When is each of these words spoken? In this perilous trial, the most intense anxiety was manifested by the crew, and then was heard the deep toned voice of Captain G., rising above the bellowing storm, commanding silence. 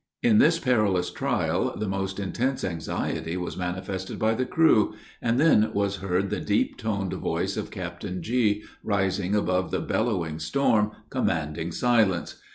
In 0.23 0.39
this 0.39 0.57
perilous 0.57 1.11
trial, 1.11 1.75
the 1.77 1.87
most 1.87 2.19
intense 2.19 2.63
anxiety 2.63 3.37
was 3.37 3.55
manifested 3.55 4.17
by 4.17 4.33
the 4.33 4.47
crew, 4.47 4.95
and 5.21 5.39
then 5.39 5.71
was 5.75 5.97
heard 5.97 6.31
the 6.31 6.39
deep 6.39 6.75
toned 6.75 7.13
voice 7.13 7.55
of 7.55 7.69
Captain 7.69 8.23
G., 8.23 8.63
rising 8.83 9.35
above 9.35 9.69
the 9.69 9.79
bellowing 9.79 10.39
storm, 10.39 10.89
commanding 11.11 11.71
silence. 11.71 12.41